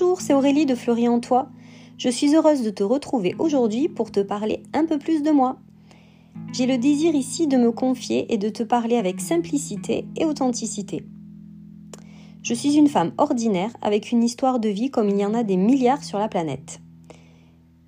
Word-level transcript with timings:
Bonjour, 0.00 0.20
c'est 0.20 0.34
Aurélie 0.34 0.64
de 0.64 0.76
Fleury 0.76 1.08
en 1.08 1.18
Toi. 1.18 1.48
Je 1.96 2.08
suis 2.08 2.32
heureuse 2.36 2.62
de 2.62 2.70
te 2.70 2.84
retrouver 2.84 3.34
aujourd'hui 3.40 3.88
pour 3.88 4.12
te 4.12 4.20
parler 4.20 4.62
un 4.72 4.84
peu 4.84 4.96
plus 4.96 5.24
de 5.24 5.32
moi. 5.32 5.56
J'ai 6.52 6.66
le 6.66 6.78
désir 6.78 7.16
ici 7.16 7.48
de 7.48 7.56
me 7.56 7.72
confier 7.72 8.32
et 8.32 8.38
de 8.38 8.48
te 8.48 8.62
parler 8.62 8.94
avec 8.94 9.20
simplicité 9.20 10.06
et 10.14 10.24
authenticité. 10.24 11.04
Je 12.44 12.54
suis 12.54 12.76
une 12.76 12.86
femme 12.86 13.10
ordinaire 13.18 13.72
avec 13.82 14.12
une 14.12 14.22
histoire 14.22 14.60
de 14.60 14.68
vie 14.68 14.92
comme 14.92 15.08
il 15.08 15.18
y 15.18 15.26
en 15.26 15.34
a 15.34 15.42
des 15.42 15.56
milliards 15.56 16.04
sur 16.04 16.20
la 16.20 16.28
planète. 16.28 16.80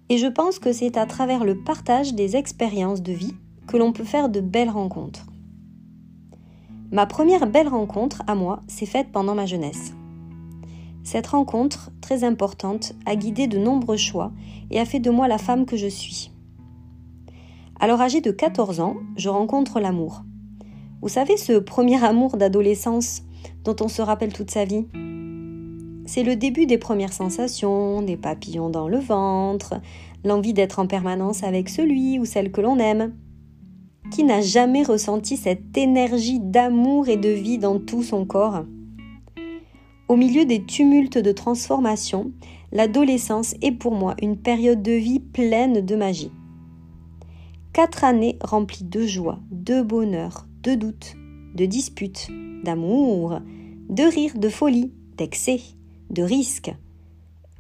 Et 0.09 0.19
je 0.19 0.27
pense 0.27 0.59
que 0.59 0.73
c'est 0.73 0.97
à 0.97 1.07
travers 1.07 1.45
le 1.45 1.63
partage 1.63 2.15
des 2.15 2.35
expériences 2.35 3.03
de 3.03 3.13
vie 3.13 3.37
que 3.69 3.77
l'on 3.77 3.93
peut 3.93 4.03
faire 4.03 4.31
de 4.31 4.41
belles 4.41 4.71
rencontres. 4.71 5.27
Ma 6.91 7.07
première 7.07 7.47
belle 7.47 7.69
rencontre 7.69 8.25
à 8.27 8.35
moi 8.35 8.63
s'est 8.67 8.85
faite 8.85 9.13
pendant 9.13 9.37
ma 9.37 9.47
jeunesse. 9.47 9.95
Cette 11.03 11.29
rencontre, 11.29 11.91
très 12.01 12.25
importante, 12.25 12.93
a 13.07 13.17
guidé 13.17 13.47
de 13.47 13.59
nombreux 13.59 13.97
choix 13.97 14.33
et 14.71 14.79
a 14.79 14.85
fait 14.85 15.01
de 15.01 15.11
moi 15.11 15.29
la 15.29 15.39
femme 15.39 15.67
que 15.67 15.77
je 15.77 15.87
suis. 15.87 16.31
Alors 17.81 18.01
âgée 18.01 18.21
de 18.21 18.31
14 18.31 18.81
ans, 18.81 18.97
je 19.17 19.29
rencontre 19.29 19.81
l'amour. 19.81 20.23
Vous 21.01 21.09
savez, 21.09 21.39
ce 21.39 21.59
premier 21.59 22.05
amour 22.05 22.37
d'adolescence 22.37 23.23
dont 23.65 23.77
on 23.81 23.89
se 23.89 24.03
rappelle 24.03 24.35
toute 24.35 24.51
sa 24.51 24.67
vie? 24.67 24.87
C'est 26.05 26.23
le 26.23 26.37
début 26.37 26.67
des 26.67 26.77
premières 26.77 27.13
sensations, 27.13 28.03
des 28.03 28.17
papillons 28.17 28.69
dans 28.69 28.89
le 28.89 28.99
ventre, 28.99 29.81
l'envie 30.25 30.53
d'être 30.53 30.79
en 30.79 30.87
permanence 30.87 31.43
avec 31.43 31.69
celui 31.69 32.19
ou 32.19 32.27
celle 32.27 32.53
que 32.53 32.61
l'on 32.61 32.79
aime. 32.79 33.15
Qui 34.11 34.25
n'a 34.25 34.43
jamais 34.43 34.83
ressenti 34.83 35.37
cette 35.37 35.77
énergie 35.79 36.41
d'amour 36.41 37.09
et 37.09 37.17
de 37.17 37.29
vie 37.29 37.59
dans 37.59 37.79
tout 37.79 38.03
son 38.03 38.27
corps? 38.27 38.65
Au 40.11 40.17
milieu 40.17 40.45
des 40.45 40.65
tumultes 40.65 41.19
de 41.19 41.31
transformation, 41.31 42.33
l'adolescence 42.73 43.55
est 43.63 43.71
pour 43.71 43.95
moi 43.95 44.17
une 44.21 44.37
période 44.37 44.83
de 44.83 44.91
vie 44.91 45.21
pleine 45.21 45.87
de 45.87 45.95
magie. 45.95 46.33
Quatre 47.73 48.03
années 48.03 48.37
remplies 48.43 48.83
de 48.83 49.07
joie, 49.07 49.39
de 49.53 49.83
bonheur, 49.83 50.49
de 50.65 50.75
doutes, 50.75 51.15
de 51.55 51.65
disputes, 51.65 52.29
d'amour, 52.65 53.39
de 53.89 54.03
rires, 54.03 54.37
de 54.37 54.49
folie, 54.49 54.93
d'excès, 55.17 55.61
de 56.11 56.25
risques. 56.25 56.75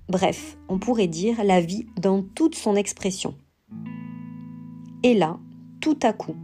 Bref, 0.08 0.58
on 0.68 0.80
pourrait 0.80 1.06
dire 1.06 1.44
la 1.44 1.60
vie 1.60 1.86
dans 2.02 2.20
toute 2.20 2.56
son 2.56 2.74
expression. 2.74 3.36
Et 5.04 5.14
là, 5.14 5.38
tout 5.80 6.00
à 6.02 6.12
coup, 6.12 6.34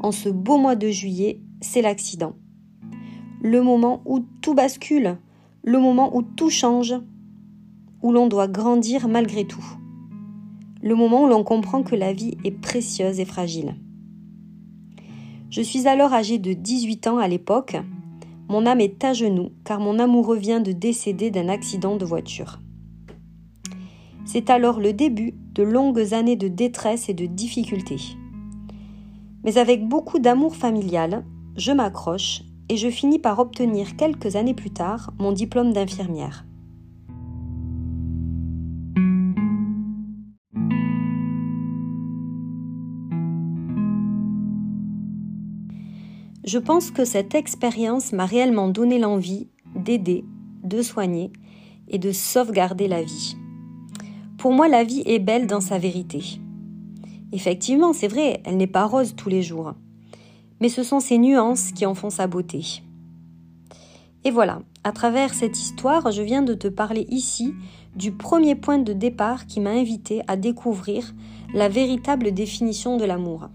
en 0.00 0.10
ce 0.10 0.30
beau 0.30 0.58
mois 0.58 0.74
de 0.74 0.88
juillet, 0.88 1.38
c'est 1.60 1.80
l'accident. 1.80 2.32
Le 3.40 3.62
moment 3.62 4.02
où 4.04 4.18
tout 4.40 4.54
bascule, 4.54 5.16
le 5.66 5.78
moment 5.78 6.14
où 6.14 6.20
tout 6.20 6.50
change, 6.50 6.94
où 8.02 8.12
l'on 8.12 8.26
doit 8.26 8.48
grandir 8.48 9.08
malgré 9.08 9.46
tout, 9.46 9.64
le 10.82 10.94
moment 10.94 11.24
où 11.24 11.26
l'on 11.26 11.42
comprend 11.42 11.82
que 11.82 11.96
la 11.96 12.12
vie 12.12 12.36
est 12.44 12.50
précieuse 12.50 13.18
et 13.18 13.24
fragile. 13.24 13.74
Je 15.48 15.62
suis 15.62 15.88
alors 15.88 16.12
âgée 16.12 16.38
de 16.38 16.52
18 16.52 17.06
ans 17.06 17.16
à 17.16 17.28
l'époque. 17.28 17.76
Mon 18.50 18.66
âme 18.66 18.82
est 18.82 19.02
à 19.04 19.14
genoux 19.14 19.52
car 19.64 19.80
mon 19.80 19.98
amoureux 19.98 20.36
vient 20.36 20.60
de 20.60 20.72
décéder 20.72 21.30
d'un 21.30 21.48
accident 21.48 21.96
de 21.96 22.04
voiture. 22.04 22.60
C'est 24.26 24.50
alors 24.50 24.80
le 24.80 24.92
début 24.92 25.32
de 25.54 25.62
longues 25.62 26.12
années 26.12 26.36
de 26.36 26.48
détresse 26.48 27.08
et 27.08 27.14
de 27.14 27.24
difficultés. 27.24 28.00
Mais 29.44 29.56
avec 29.56 29.88
beaucoup 29.88 30.18
d'amour 30.18 30.56
familial, 30.56 31.24
je 31.56 31.72
m'accroche 31.72 32.42
et 32.68 32.76
je 32.76 32.88
finis 32.88 33.18
par 33.18 33.38
obtenir 33.38 33.96
quelques 33.96 34.36
années 34.36 34.54
plus 34.54 34.70
tard 34.70 35.12
mon 35.18 35.32
diplôme 35.32 35.72
d'infirmière. 35.72 36.46
Je 46.44 46.58
pense 46.58 46.90
que 46.90 47.04
cette 47.04 47.34
expérience 47.34 48.12
m'a 48.12 48.26
réellement 48.26 48.68
donné 48.68 48.98
l'envie 48.98 49.48
d'aider, 49.74 50.24
de 50.62 50.82
soigner 50.82 51.32
et 51.88 51.98
de 51.98 52.12
sauvegarder 52.12 52.86
la 52.86 53.02
vie. 53.02 53.36
Pour 54.36 54.52
moi, 54.52 54.68
la 54.68 54.84
vie 54.84 55.02
est 55.06 55.18
belle 55.18 55.46
dans 55.46 55.62
sa 55.62 55.78
vérité. 55.78 56.22
Effectivement, 57.32 57.92
c'est 57.94 58.08
vrai, 58.08 58.42
elle 58.44 58.58
n'est 58.58 58.66
pas 58.66 58.84
rose 58.84 59.14
tous 59.16 59.30
les 59.30 59.42
jours 59.42 59.72
mais 60.64 60.70
ce 60.70 60.82
sont 60.82 60.98
ces 60.98 61.18
nuances 61.18 61.72
qui 61.72 61.84
en 61.84 61.94
font 61.94 62.08
sa 62.08 62.26
beauté. 62.26 62.82
Et 64.24 64.30
voilà, 64.30 64.62
à 64.82 64.92
travers 64.92 65.34
cette 65.34 65.58
histoire, 65.58 66.10
je 66.10 66.22
viens 66.22 66.40
de 66.40 66.54
te 66.54 66.68
parler 66.68 67.04
ici 67.10 67.52
du 67.96 68.12
premier 68.12 68.54
point 68.54 68.78
de 68.78 68.94
départ 68.94 69.44
qui 69.44 69.60
m'a 69.60 69.72
invité 69.72 70.22
à 70.26 70.38
découvrir 70.38 71.14
la 71.52 71.68
véritable 71.68 72.32
définition 72.32 72.96
de 72.96 73.04
l'amour. 73.04 73.50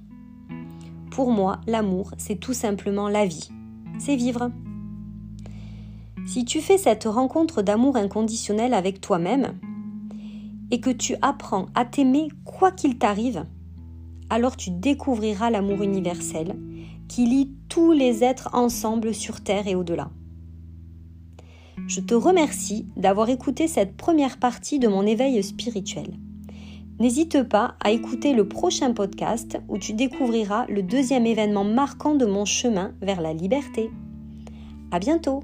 Pour 1.10 1.32
moi, 1.32 1.62
l'amour, 1.66 2.12
c'est 2.20 2.40
tout 2.40 2.54
simplement 2.54 3.10
la 3.10 3.26
vie. 3.26 3.50
C'est 3.98 4.16
vivre. 4.16 4.52
Si 6.28 6.46
tu 6.46 6.62
fais 6.62 6.78
cette 6.78 7.06
rencontre 7.06 7.64
d'amour 7.64 7.98
inconditionnel 7.98 8.76
avec 8.76 9.02
toi-même 9.02 9.58
et 10.70 10.80
que 10.80 10.92
tu 10.92 11.16
apprends 11.24 11.66
à 11.74 11.86
t'aimer 11.86 12.28
quoi 12.46 12.72
qu'il 12.72 13.00
t'arrive, 13.00 13.48
alors 14.30 14.58
tu 14.58 14.72
découvriras 14.72 15.50
l'amour 15.50 15.84
universel 15.84 16.56
qui 17.08 17.26
lie 17.26 17.52
tous 17.70 17.92
les 17.92 18.24
êtres 18.24 18.50
ensemble 18.54 19.14
sur 19.14 19.42
Terre 19.42 19.68
et 19.68 19.76
au-delà. 19.76 20.10
Je 21.88 22.02
te 22.02 22.14
remercie 22.14 22.88
d'avoir 22.98 23.30
écouté 23.30 23.68
cette 23.68 23.98
première 23.98 24.38
partie 24.38 24.80
de 24.80 24.88
mon 24.88 25.06
éveil 25.06 25.42
spirituel. 25.42 26.14
N'hésite 27.00 27.44
pas 27.44 27.76
à 27.84 27.92
écouter 27.92 28.34
le 28.34 28.48
prochain 28.48 28.94
podcast 28.94 29.58
où 29.70 29.78
tu 29.78 29.94
découvriras 29.94 30.66
le 30.68 30.84
deuxième 30.84 31.26
événement 31.26 31.64
marquant 31.64 32.16
de 32.16 32.26
mon 32.26 32.46
chemin 32.46 32.94
vers 33.02 33.22
la 33.22 33.34
liberté. 33.34 33.90
À 34.92 35.00
bientôt! 35.00 35.44